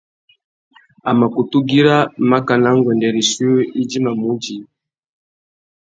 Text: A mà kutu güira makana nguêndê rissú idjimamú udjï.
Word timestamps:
A 1.09 1.11
mà 1.19 1.25
kutu 1.33 1.57
güira 1.67 1.97
makana 2.29 2.69
nguêndê 2.77 3.09
rissú 3.15 3.49
idjimamú 3.81 4.25
udjï. 4.33 4.57